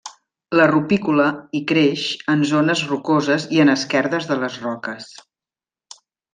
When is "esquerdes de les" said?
3.77-4.59